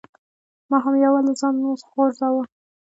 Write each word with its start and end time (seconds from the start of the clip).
ما 0.69 0.77
هم 0.85 0.93
یو 1.03 1.13
یو 1.15 1.23
له 1.27 1.33
ځانه 1.39 1.69
غورځاوه. 1.93 2.43